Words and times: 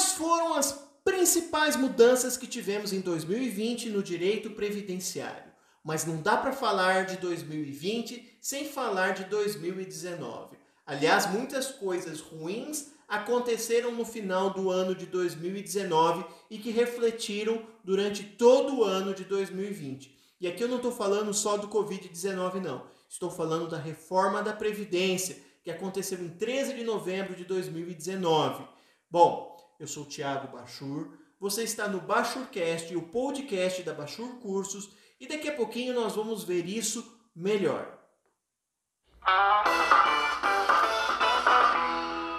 Quais 0.00 0.12
foram 0.12 0.54
as 0.54 0.72
principais 1.04 1.76
mudanças 1.76 2.38
que 2.38 2.46
tivemos 2.46 2.90
em 2.90 3.02
2020 3.02 3.90
no 3.90 4.02
direito 4.02 4.48
previdenciário? 4.48 5.52
Mas 5.84 6.06
não 6.06 6.22
dá 6.22 6.38
para 6.38 6.54
falar 6.54 7.04
de 7.04 7.18
2020 7.18 8.38
sem 8.40 8.64
falar 8.64 9.10
de 9.10 9.24
2019. 9.24 10.56
Aliás, 10.86 11.30
muitas 11.30 11.66
coisas 11.66 12.18
ruins 12.18 12.92
aconteceram 13.06 13.92
no 13.92 14.06
final 14.06 14.48
do 14.48 14.70
ano 14.70 14.94
de 14.94 15.04
2019 15.04 16.24
e 16.48 16.56
que 16.56 16.70
refletiram 16.70 17.62
durante 17.84 18.24
todo 18.24 18.78
o 18.78 18.84
ano 18.84 19.12
de 19.12 19.24
2020. 19.24 20.16
E 20.40 20.48
aqui 20.48 20.64
eu 20.64 20.68
não 20.68 20.76
estou 20.76 20.92
falando 20.92 21.34
só 21.34 21.58
do 21.58 21.68
Covid-19, 21.68 22.54
não. 22.54 22.86
Estou 23.06 23.30
falando 23.30 23.68
da 23.68 23.76
reforma 23.76 24.42
da 24.42 24.54
Previdência, 24.54 25.36
que 25.62 25.70
aconteceu 25.70 26.18
em 26.24 26.30
13 26.30 26.72
de 26.72 26.84
novembro 26.84 27.36
de 27.36 27.44
2019. 27.44 28.64
Bom, 29.10 29.49
eu 29.80 29.88
sou 29.88 30.02
o 30.02 30.06
Thiago 30.06 30.54
Bachur, 30.54 31.08
você 31.40 31.64
está 31.64 31.88
no 31.88 32.02
Bachurcast, 32.02 32.94
o 32.94 33.08
podcast 33.08 33.82
da 33.82 33.94
Bachur 33.94 34.38
Cursos, 34.40 34.90
e 35.18 35.26
daqui 35.26 35.48
a 35.48 35.56
pouquinho 35.56 35.94
nós 35.94 36.14
vamos 36.14 36.44
ver 36.44 36.66
isso 36.66 37.18
melhor. 37.34 37.98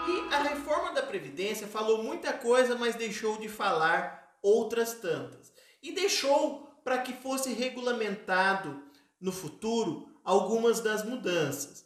E 0.08 0.34
a 0.34 0.44
reforma 0.44 0.94
da 0.94 1.02
Previdência 1.02 1.68
falou 1.68 2.04
muita 2.04 2.32
coisa, 2.32 2.76
mas 2.76 2.94
deixou 2.94 3.40
de 3.40 3.50
falar 3.50 4.38
outras 4.44 4.94
tantas. 4.94 5.52
E 5.82 5.92
deixou 5.92 6.68
para 6.84 7.00
que 7.00 7.12
fosse 7.12 7.54
regulamentado 7.54 8.84
no 9.20 9.32
futuro 9.32 10.08
algumas 10.24 10.80
das 10.80 11.04
mudanças. 11.04 11.84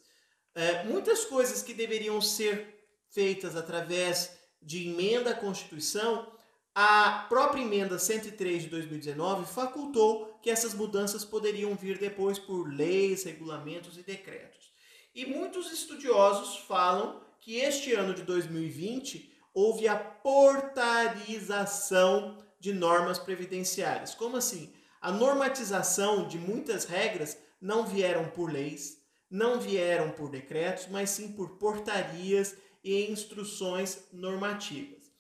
É, 0.53 0.83
muitas 0.83 1.23
coisas 1.23 1.61
que 1.61 1.73
deveriam 1.73 2.19
ser 2.19 2.75
feitas 3.09 3.55
através 3.55 4.34
de 4.65 4.89
emenda 4.89 5.31
à 5.31 5.35
Constituição, 5.35 6.27
a 6.73 7.25
própria 7.29 7.61
emenda 7.61 7.99
103 7.99 8.63
de 8.63 8.69
2019 8.69 9.45
facultou 9.45 10.37
que 10.41 10.49
essas 10.49 10.73
mudanças 10.73 11.23
poderiam 11.23 11.73
vir 11.75 11.97
depois 11.97 12.37
por 12.37 12.67
leis, 12.67 13.23
regulamentos 13.23 13.97
e 13.97 14.03
decretos. 14.03 14.73
E 15.13 15.25
muitos 15.25 15.71
estudiosos 15.71 16.57
falam 16.67 17.23
que 17.39 17.55
este 17.57 17.93
ano 17.93 18.13
de 18.13 18.23
2020 18.23 19.33
houve 19.53 19.87
a 19.87 19.95
portarização 19.95 22.37
de 22.59 22.73
normas 22.73 23.17
previdenciárias. 23.19 24.13
Como 24.13 24.35
assim? 24.35 24.73
A 24.99 25.09
normatização 25.11 26.27
de 26.27 26.37
muitas 26.37 26.83
regras 26.83 27.37
não 27.61 27.85
vieram 27.85 28.27
por 28.29 28.51
leis, 28.51 28.97
não 29.29 29.61
vieram 29.61 30.11
por 30.11 30.29
decretos, 30.29 30.87
mas 30.89 31.11
sim 31.11 31.31
por 31.33 31.57
portarias 31.57 32.57
e 32.85 33.11
instruções 33.11 34.05
normativas. 34.13 35.11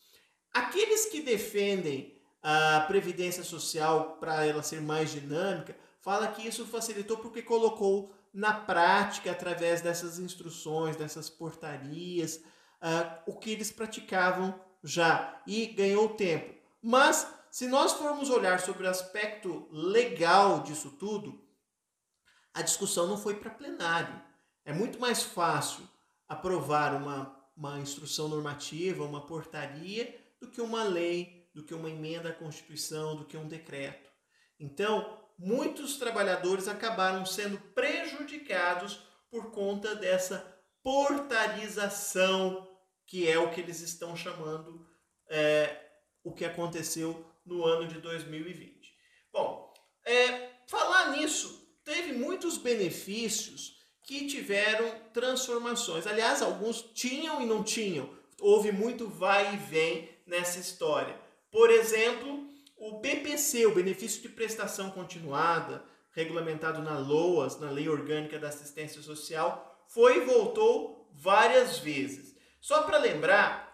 Aqueles 0.53 1.07
que 1.07 1.19
defendem 1.19 2.15
a 2.41 2.81
previdência 2.81 3.43
social 3.43 4.17
para 4.19 4.45
ela 4.45 4.61
ser 4.61 4.79
mais 4.79 5.11
dinâmica, 5.11 5.75
fala 5.99 6.27
que 6.27 6.47
isso 6.47 6.63
facilitou 6.67 7.17
porque 7.17 7.41
colocou 7.41 8.13
na 8.31 8.53
prática 8.53 9.31
através 9.31 9.81
dessas 9.81 10.19
instruções, 10.19 10.95
dessas 10.95 11.27
portarias, 11.27 12.35
uh, 12.35 13.21
o 13.25 13.35
que 13.35 13.49
eles 13.49 13.71
praticavam 13.71 14.53
já 14.83 15.41
e 15.47 15.65
ganhou 15.65 16.09
tempo. 16.09 16.53
Mas 16.79 17.27
se 17.49 17.67
nós 17.67 17.93
formos 17.93 18.29
olhar 18.29 18.59
sobre 18.59 18.85
o 18.85 18.89
aspecto 18.89 19.67
legal 19.71 20.61
disso 20.61 20.91
tudo, 20.91 21.43
a 22.53 22.61
discussão 22.61 23.07
não 23.07 23.17
foi 23.17 23.35
para 23.35 23.49
plenário. 23.49 24.21
É 24.63 24.71
muito 24.71 24.99
mais 24.99 25.23
fácil 25.23 25.89
aprovar 26.27 26.93
uma, 26.93 27.35
uma 27.55 27.79
instrução 27.79 28.27
normativa, 28.27 29.03
uma 29.03 29.25
portaria, 29.25 30.23
do 30.39 30.49
que 30.49 30.61
uma 30.61 30.83
lei, 30.83 31.49
do 31.53 31.63
que 31.63 31.73
uma 31.73 31.89
emenda 31.89 32.29
à 32.29 32.33
Constituição, 32.33 33.15
do 33.15 33.25
que 33.25 33.37
um 33.37 33.47
decreto. 33.47 34.09
Então, 34.59 35.23
muitos 35.37 35.97
trabalhadores 35.97 36.67
acabaram 36.67 37.25
sendo 37.25 37.57
prejudicados 37.73 38.99
por 39.29 39.51
conta 39.51 39.95
dessa 39.95 40.55
portarização, 40.83 42.67
que 43.07 43.27
é 43.29 43.39
o 43.39 43.51
que 43.51 43.61
eles 43.61 43.79
estão 43.81 44.15
chamando 44.15 44.85
é, 45.27 45.81
o 46.23 46.33
que 46.33 46.45
aconteceu 46.45 47.25
no 47.45 47.63
ano 47.63 47.87
de 47.87 47.99
2020. 47.99 48.93
Bom, 49.31 49.73
é, 50.05 50.49
falar 50.67 51.11
nisso 51.11 51.65
teve 51.83 52.13
muitos 52.13 52.57
benefícios 52.57 53.84
que 54.05 54.27
tiveram 54.27 54.91
transformações. 55.11 56.05
Aliás, 56.05 56.41
alguns 56.41 56.81
tinham 56.81 57.41
e 57.41 57.45
não 57.45 57.63
tinham. 57.63 58.09
Houve 58.39 58.71
muito 58.71 59.07
vai 59.07 59.55
e 59.55 59.57
vem 59.57 60.09
nessa 60.27 60.59
história. 60.59 61.19
Por 61.51 61.71
exemplo, 61.71 62.47
o 62.77 62.99
BPC, 62.99 63.65
o 63.65 63.73
benefício 63.73 64.21
de 64.21 64.29
prestação 64.29 64.91
continuada, 64.91 65.83
regulamentado 66.11 66.81
na 66.81 66.97
LOAS, 66.99 67.59
na 67.59 67.71
Lei 67.71 67.89
Orgânica 67.89 68.37
da 68.37 68.49
Assistência 68.49 69.01
Social, 69.01 69.83
foi 69.87 70.17
e 70.17 70.25
voltou 70.25 71.09
várias 71.11 71.79
vezes. 71.79 72.35
Só 72.61 72.83
para 72.83 72.97
lembrar, 72.97 73.65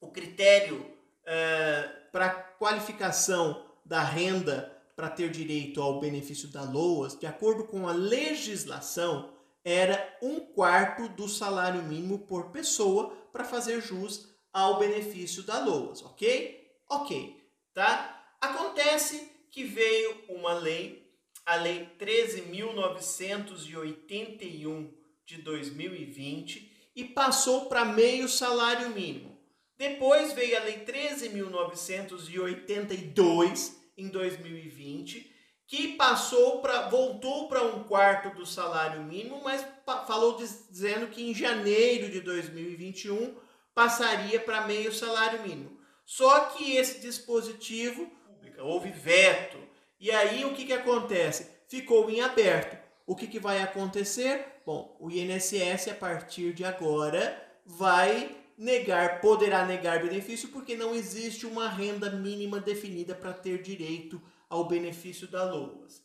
o 0.00 0.08
critério 0.08 0.78
uh, 0.80 2.10
para 2.10 2.30
qualificação 2.30 3.64
da 3.84 4.02
renda 4.02 4.76
para 4.94 5.08
ter 5.08 5.30
direito 5.30 5.80
ao 5.80 6.00
benefício 6.00 6.48
da 6.48 6.62
LOAS, 6.62 7.18
de 7.18 7.26
acordo 7.26 7.64
com 7.64 7.88
a 7.88 7.92
legislação, 7.92 9.32
era 9.64 10.18
um 10.20 10.40
quarto 10.40 11.08
do 11.08 11.26
salário 11.28 11.82
mínimo 11.82 12.26
por 12.26 12.50
pessoa 12.50 13.10
para 13.32 13.44
fazer 13.44 13.80
jus 13.80 14.28
ao 14.52 14.78
benefício 14.78 15.44
da 15.44 15.64
LOAS, 15.64 16.02
ok? 16.02 16.60
Ok, 16.90 17.40
tá? 17.72 18.36
Acontece 18.40 19.30
que 19.50 19.64
veio 19.64 20.24
uma 20.28 20.52
lei, 20.54 21.00
a 21.46 21.54
Lei 21.56 21.88
13.981 21.98 24.92
de 25.24 25.38
2020, 25.38 26.70
e 26.94 27.04
passou 27.04 27.64
para 27.66 27.84
meio 27.84 28.28
salário 28.28 28.90
mínimo. 28.90 29.38
Depois 29.76 30.32
veio 30.32 30.56
a 30.58 30.64
Lei 30.64 30.84
13.982 30.84 33.81
em 33.96 34.08
2020, 34.08 35.30
que 35.66 35.96
passou 35.96 36.60
para 36.60 36.88
voltou 36.88 37.48
para 37.48 37.62
um 37.62 37.84
quarto 37.84 38.30
do 38.36 38.44
salário 38.44 39.02
mínimo, 39.02 39.40
mas 39.42 39.66
falou 40.06 40.36
dizendo 40.36 41.06
que 41.08 41.22
em 41.22 41.34
janeiro 41.34 42.10
de 42.10 42.20
2021 42.20 43.34
passaria 43.74 44.38
para 44.38 44.66
meio 44.66 44.92
salário 44.92 45.42
mínimo. 45.42 45.78
Só 46.04 46.46
que 46.46 46.76
esse 46.76 47.00
dispositivo 47.00 48.10
houve 48.58 48.90
veto. 48.90 49.58
E 49.98 50.10
aí 50.10 50.44
o 50.44 50.52
que, 50.52 50.66
que 50.66 50.72
acontece? 50.72 51.48
Ficou 51.68 52.10
em 52.10 52.20
aberto. 52.20 52.76
O 53.06 53.16
que, 53.16 53.26
que 53.26 53.38
vai 53.38 53.62
acontecer? 53.62 54.44
Bom, 54.66 54.96
o 55.00 55.10
INSS 55.10 55.88
a 55.88 55.94
partir 55.94 56.52
de 56.52 56.64
agora 56.64 57.42
vai 57.64 58.41
negar, 58.56 59.20
poderá 59.20 59.64
negar 59.64 60.02
benefício 60.02 60.48
porque 60.48 60.76
não 60.76 60.94
existe 60.94 61.46
uma 61.46 61.68
renda 61.68 62.10
mínima 62.10 62.60
definida 62.60 63.14
para 63.14 63.32
ter 63.32 63.62
direito 63.62 64.20
ao 64.48 64.66
benefício 64.66 65.26
da 65.26 65.44
LOAS. 65.44 66.02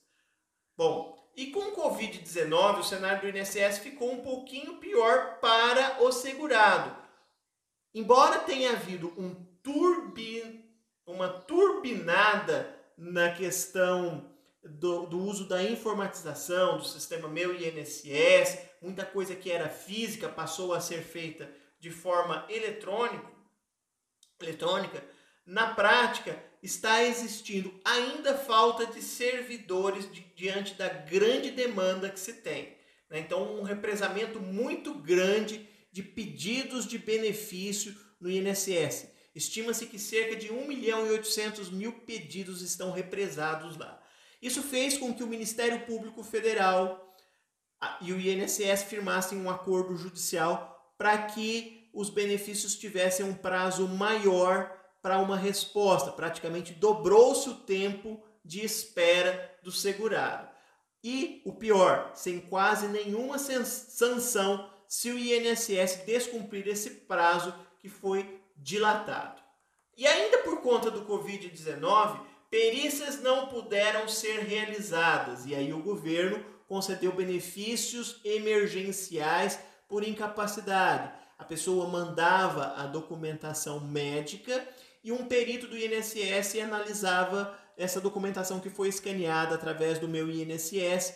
Bom, 0.75 1.17
e 1.35 1.47
com 1.47 1.59
o 1.59 1.75
Covid-19, 1.75 2.79
o 2.79 2.83
cenário 2.83 3.21
do 3.31 3.37
INSS 3.37 3.79
ficou 3.79 4.11
um 4.11 4.21
pouquinho 4.21 4.77
pior 4.77 5.39
para 5.39 6.01
o 6.03 6.11
segurado. 6.11 6.95
Embora 7.93 8.39
tenha 8.39 8.71
havido 8.71 9.13
um 9.17 9.35
turbin, 9.61 10.65
uma 11.05 11.29
turbinada 11.29 12.75
na 12.97 13.31
questão 13.31 14.31
do, 14.63 15.05
do, 15.05 15.19
uso 15.19 15.47
da 15.47 15.63
informatização 15.63 16.77
do 16.77 16.85
sistema 16.85 17.27
Meu 17.27 17.53
INSS, 17.55 18.59
muita 18.81 19.05
coisa 19.05 19.35
que 19.35 19.51
era 19.51 19.69
física 19.69 20.27
passou 20.27 20.73
a 20.73 20.79
ser 20.79 21.03
feita 21.03 21.49
de 21.87 21.93
forma 21.93 22.45
eletrônico, 22.49 23.31
eletrônica, 24.41 25.01
na 25.45 25.73
prática 25.73 26.37
está 26.61 27.01
existindo 27.01 27.79
ainda 27.85 28.37
falta 28.37 28.85
de 28.87 29.01
servidores 29.01 30.11
de, 30.11 30.19
diante 30.35 30.73
da 30.73 30.89
grande 30.89 31.49
demanda 31.49 32.09
que 32.09 32.19
se 32.19 32.33
tem. 32.33 32.75
Né? 33.09 33.19
Então, 33.19 33.57
um 33.57 33.63
represamento 33.63 34.41
muito 34.41 34.95
grande 34.95 35.65
de 35.89 36.03
pedidos 36.03 36.85
de 36.85 36.97
benefício 36.97 37.95
no 38.19 38.29
INSS. 38.29 39.07
Estima-se 39.33 39.85
que 39.85 39.97
cerca 39.97 40.35
de 40.35 40.51
1 40.51 40.67
milhão 40.67 41.07
e 41.07 41.11
800 41.11 41.69
mil 41.69 41.93
pedidos 42.01 42.61
estão 42.61 42.91
represados 42.91 43.77
lá. 43.77 44.03
Isso 44.41 44.61
fez 44.61 44.97
com 44.97 45.13
que 45.13 45.23
o 45.23 45.27
Ministério 45.27 45.85
Público 45.85 46.21
Federal 46.21 47.15
e 48.01 48.11
o 48.11 48.19
INSS 48.19 48.83
firmassem 48.83 49.37
um 49.37 49.49
acordo 49.49 49.95
judicial 49.95 50.77
para 50.97 51.27
que 51.27 51.76
os 51.97 52.11
benefícios 52.11 52.75
tivessem 52.75 53.25
um 53.25 53.33
prazo 53.33 53.87
maior 53.87 54.71
para 55.01 55.17
uma 55.17 55.35
resposta. 55.35 56.11
Praticamente 56.11 56.71
dobrou-se 56.71 57.49
o 57.49 57.55
tempo 57.55 58.21
de 58.45 58.63
espera 58.63 59.57
do 59.63 59.71
segurado. 59.71 60.47
E 61.03 61.41
o 61.43 61.53
pior, 61.53 62.11
sem 62.13 62.39
quase 62.39 62.87
nenhuma 62.87 63.39
sanção 63.39 64.69
se 64.87 65.09
o 65.09 65.17
INSS 65.17 66.03
descumprir 66.05 66.67
esse 66.67 66.91
prazo 66.91 67.51
que 67.79 67.89
foi 67.89 68.41
dilatado. 68.55 69.41
E 69.97 70.05
ainda 70.05 70.37
por 70.43 70.61
conta 70.61 70.91
do 70.91 71.03
Covid-19, 71.03 72.19
perícias 72.51 73.23
não 73.23 73.47
puderam 73.47 74.07
ser 74.07 74.41
realizadas 74.41 75.47
e 75.47 75.55
aí 75.55 75.73
o 75.73 75.81
governo 75.81 76.45
concedeu 76.67 77.11
benefícios 77.11 78.21
emergenciais 78.23 79.59
por 79.87 80.07
incapacidade. 80.07 81.11
A 81.37 81.43
pessoa 81.43 81.87
mandava 81.87 82.73
a 82.75 82.87
documentação 82.87 83.79
médica 83.79 84.67
e 85.03 85.11
um 85.11 85.25
perito 85.25 85.67
do 85.67 85.77
INSS 85.77 86.59
analisava 86.59 87.57
essa 87.77 88.01
documentação 88.01 88.59
que 88.59 88.69
foi 88.69 88.87
escaneada 88.89 89.55
através 89.55 89.99
do 89.99 90.07
meu 90.07 90.29
INSS 90.29 91.15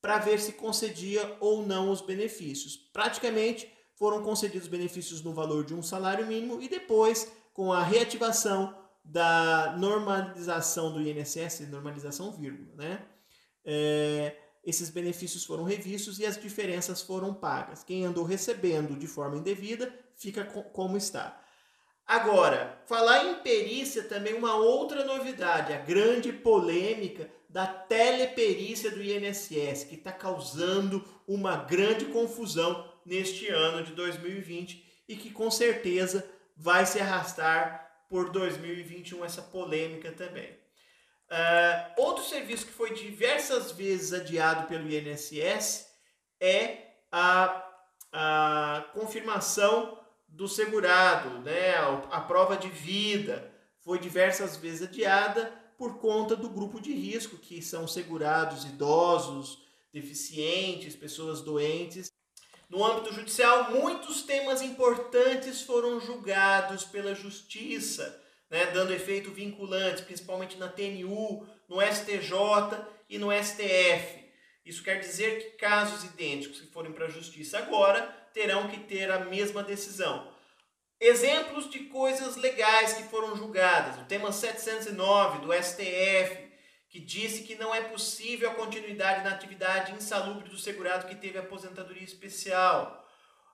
para 0.00 0.18
ver 0.18 0.40
se 0.40 0.54
concedia 0.54 1.36
ou 1.38 1.64
não 1.64 1.90
os 1.90 2.00
benefícios. 2.00 2.76
Praticamente 2.76 3.72
foram 3.94 4.22
concedidos 4.22 4.66
benefícios 4.66 5.22
no 5.22 5.32
valor 5.32 5.64
de 5.64 5.74
um 5.74 5.82
salário 5.82 6.26
mínimo 6.26 6.60
e 6.60 6.68
depois, 6.68 7.30
com 7.54 7.72
a 7.72 7.84
reativação 7.84 8.76
da 9.04 9.76
normalização 9.78 10.92
do 10.92 11.00
INSS, 11.00 11.68
normalização 11.68 12.32
vírgula, 12.32 12.74
né? 12.74 13.06
É, 13.64 14.36
esses 14.64 14.90
benefícios 14.90 15.44
foram 15.44 15.64
revistos 15.64 16.18
e 16.18 16.26
as 16.26 16.40
diferenças 16.40 17.02
foram 17.02 17.34
pagas. 17.34 17.82
Quem 17.82 18.04
andou 18.04 18.24
recebendo 18.24 18.96
de 18.96 19.06
forma 19.06 19.36
indevida 19.36 19.92
fica 20.16 20.44
como 20.44 20.96
está. 20.96 21.40
Agora, 22.06 22.82
falar 22.86 23.24
em 23.24 23.34
perícia 23.36 24.02
também 24.02 24.34
uma 24.34 24.56
outra 24.56 25.04
novidade, 25.04 25.72
a 25.72 25.78
grande 25.78 26.32
polêmica 26.32 27.30
da 27.48 27.66
teleperícia 27.66 28.90
do 28.90 29.02
INSS, 29.02 29.84
que 29.84 29.94
está 29.94 30.12
causando 30.12 31.04
uma 31.26 31.56
grande 31.56 32.06
confusão 32.06 32.90
neste 33.04 33.48
ano 33.48 33.84
de 33.84 33.92
2020 33.92 34.84
e 35.08 35.16
que 35.16 35.30
com 35.30 35.50
certeza 35.50 36.28
vai 36.56 36.86
se 36.86 37.00
arrastar 37.00 38.06
por 38.08 38.30
2021 38.30 39.24
essa 39.24 39.42
polêmica 39.42 40.12
também. 40.12 40.61
Uh, 41.32 42.02
outro 42.02 42.22
serviço 42.22 42.66
que 42.66 42.72
foi 42.72 42.92
diversas 42.92 43.72
vezes 43.72 44.12
adiado 44.12 44.68
pelo 44.68 44.86
INSS 44.86 45.86
é 46.38 46.88
a, 47.10 47.64
a 48.12 48.84
confirmação 48.92 49.98
do 50.28 50.46
segurado, 50.46 51.38
né? 51.38 51.74
a 52.10 52.20
prova 52.20 52.54
de 52.54 52.68
vida 52.68 53.50
foi 53.80 53.98
diversas 53.98 54.58
vezes 54.58 54.82
adiada 54.82 55.50
por 55.78 55.98
conta 55.98 56.36
do 56.36 56.50
grupo 56.50 56.78
de 56.78 56.92
risco, 56.92 57.38
que 57.38 57.62
são 57.62 57.88
segurados 57.88 58.66
idosos, 58.66 59.62
deficientes, 59.90 60.94
pessoas 60.94 61.40
doentes. 61.40 62.12
No 62.68 62.84
âmbito 62.84 63.14
judicial, 63.14 63.70
muitos 63.70 64.20
temas 64.22 64.60
importantes 64.60 65.62
foram 65.62 65.98
julgados 65.98 66.84
pela 66.84 67.14
justiça, 67.14 68.20
né, 68.52 68.66
dando 68.66 68.92
efeito 68.92 69.30
vinculante, 69.30 70.02
principalmente 70.02 70.58
na 70.58 70.68
TNU, 70.68 71.48
no 71.66 71.80
STJ 71.80 72.84
e 73.08 73.16
no 73.16 73.32
STF. 73.32 74.22
Isso 74.62 74.82
quer 74.82 75.00
dizer 75.00 75.38
que 75.38 75.56
casos 75.56 76.04
idênticos 76.04 76.60
que 76.60 76.70
forem 76.70 76.92
para 76.92 77.06
a 77.06 77.10
justiça 77.10 77.56
agora 77.56 78.02
terão 78.34 78.68
que 78.68 78.80
ter 78.80 79.10
a 79.10 79.20
mesma 79.20 79.62
decisão. 79.62 80.30
Exemplos 81.00 81.70
de 81.70 81.80
coisas 81.84 82.36
legais 82.36 82.92
que 82.92 83.04
foram 83.04 83.34
julgadas. 83.34 83.98
O 83.98 84.04
tema 84.04 84.30
709 84.30 85.46
do 85.46 85.52
STF, 85.54 86.52
que 86.90 87.00
disse 87.00 87.44
que 87.44 87.54
não 87.54 87.74
é 87.74 87.80
possível 87.80 88.50
a 88.50 88.54
continuidade 88.54 89.24
na 89.24 89.30
atividade 89.30 89.92
insalubre 89.92 90.50
do 90.50 90.58
segurado 90.58 91.08
que 91.08 91.14
teve 91.14 91.38
aposentadoria 91.38 92.04
especial. 92.04 93.02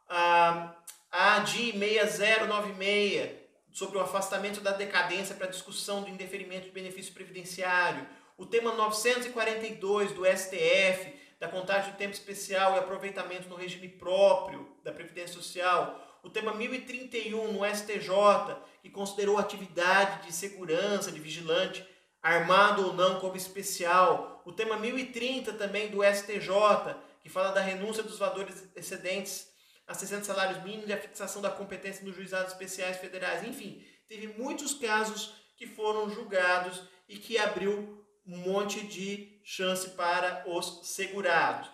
A, 0.09 0.75
a 1.11 1.37
ADI 1.37 1.73
6096, 1.73 3.48
sobre 3.79 3.97
o 3.97 4.01
afastamento 4.01 4.61
da 4.61 4.73
decadência 4.73 5.37
para 5.37 5.47
discussão 5.47 6.03
do 6.03 6.11
indeferimento 6.11 6.65
de 6.65 6.73
benefício 6.73 7.15
previdenciário. 7.15 8.05
O 8.37 8.45
tema 8.45 8.75
942 8.75 10.11
do 10.11 10.25
STF, 10.27 11.15
da 11.39 11.47
contagem 11.47 11.93
do 11.93 11.97
tempo 11.97 12.13
especial 12.13 12.75
e 12.75 12.79
aproveitamento 12.81 13.49
no 13.49 13.55
regime 13.55 13.89
próprio 13.89 14.69
da 14.83 14.91
Previdência 14.91 15.35
Social. 15.35 16.19
O 16.25 16.29
tema 16.29 16.53
1031 16.55 17.53
no 17.53 17.65
STJ, 17.65 18.57
que 18.83 18.91
considerou 18.91 19.39
atividade 19.39 20.27
de 20.27 20.33
segurança, 20.33 21.13
de 21.13 21.21
vigilante, 21.21 21.87
armado 22.21 22.85
ou 22.85 22.93
não 22.93 23.21
como 23.21 23.37
especial. 23.37 24.43
O 24.45 24.51
tema 24.51 24.77
1030 24.77 25.53
também 25.53 25.89
do 25.89 26.03
STJ, 26.03 26.97
que 27.21 27.29
fala 27.29 27.53
da 27.53 27.61
renúncia 27.61 28.03
dos 28.03 28.19
valores 28.19 28.69
excedentes 28.75 29.48
a 29.89 29.95
60 29.95 30.25
salários 30.25 30.63
mínimos 30.63 30.89
e 30.89 30.93
a 30.93 31.01
fixação 31.01 31.41
da 31.41 31.51
competência 31.51 32.05
nos 32.05 32.15
juizados 32.15 32.53
especiais 32.53 32.99
federais. 32.99 33.43
Enfim, 33.43 33.83
teve 34.07 34.29
muitos 34.29 34.75
casos 34.75 35.35
que 35.57 35.67
foram 35.67 36.11
julgados 36.11 36.83
e 37.09 37.17
que 37.17 37.39
abriu 37.39 38.07
um 38.27 38.37
monte 38.37 38.87
de 38.87 39.41
chance 39.43 39.91
para 39.91 40.45
os 40.47 40.87
segurados. 40.87 41.71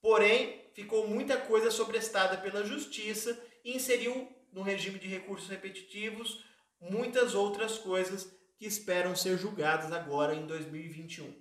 Porém, 0.00 0.64
ficou 0.74 1.06
muita 1.06 1.36
coisa 1.36 1.70
sobrestada 1.70 2.38
pela 2.38 2.64
justiça 2.64 3.38
e 3.62 3.76
inseriu 3.76 4.26
no 4.50 4.62
regime 4.62 4.98
de 4.98 5.06
recursos 5.06 5.48
repetitivos 5.48 6.42
muitas 6.80 7.34
outras 7.34 7.76
coisas 7.78 8.32
que 8.56 8.66
esperam 8.66 9.14
ser 9.14 9.36
julgadas 9.38 9.92
agora 9.92 10.34
em 10.34 10.46
2021. 10.46 11.32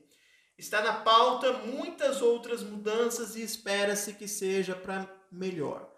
Está 0.57 0.81
na 0.81 0.93
pauta 0.93 1.53
muitas 1.53 2.21
outras 2.21 2.63
mudanças 2.63 3.35
e 3.35 3.43
espera-se 3.43 4.13
que 4.13 4.27
seja 4.27 4.75
para 4.75 5.05
melhor. 5.31 5.91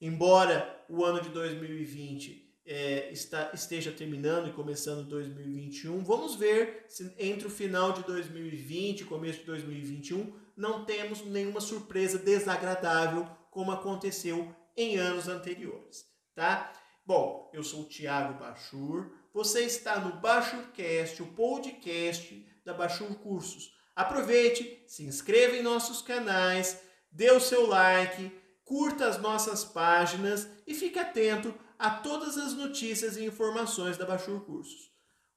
Embora 0.00 0.84
o 0.88 1.04
ano 1.04 1.20
de 1.20 1.28
2020 1.30 2.44
é, 2.66 3.10
está, 3.12 3.50
esteja 3.52 3.92
terminando 3.92 4.48
e 4.48 4.52
começando 4.52 5.08
2021, 5.08 6.02
vamos 6.02 6.34
ver 6.34 6.86
se 6.88 7.14
entre 7.18 7.46
o 7.46 7.50
final 7.50 7.92
de 7.92 8.02
2020 8.04 9.00
e 9.00 9.04
começo 9.04 9.40
de 9.40 9.46
2021 9.46 10.32
não 10.56 10.84
temos 10.84 11.24
nenhuma 11.24 11.60
surpresa 11.60 12.18
desagradável 12.18 13.28
como 13.50 13.70
aconteceu 13.70 14.54
em 14.76 14.96
anos 14.96 15.28
anteriores, 15.28 16.06
tá? 16.34 16.72
Bom, 17.06 17.50
eu 17.52 17.62
sou 17.62 17.82
o 17.82 17.88
Thiago 17.88 18.38
Bachur, 18.38 19.10
você 19.32 19.60
está 19.62 20.00
no 20.00 20.20
Bachurcast, 20.20 21.22
o 21.22 21.26
podcast 21.26 22.46
da 22.64 22.72
Bachur 22.72 23.14
Cursos. 23.16 23.74
Aproveite, 23.94 24.82
se 24.86 25.04
inscreva 25.04 25.56
em 25.56 25.62
nossos 25.62 26.00
canais, 26.00 26.80
dê 27.12 27.30
o 27.30 27.40
seu 27.40 27.66
like, 27.66 28.32
curta 28.64 29.06
as 29.06 29.18
nossas 29.18 29.64
páginas 29.64 30.48
e 30.66 30.74
fique 30.74 30.98
atento 30.98 31.54
a 31.78 31.90
todas 31.90 32.38
as 32.38 32.54
notícias 32.54 33.16
e 33.16 33.24
informações 33.24 33.96
da 33.96 34.06
Bachur 34.06 34.40
Cursos. 34.40 34.90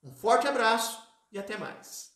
Um 0.03 0.13
forte 0.13 0.47
abraço 0.47 1.01
e 1.31 1.37
até 1.37 1.57
mais. 1.57 2.11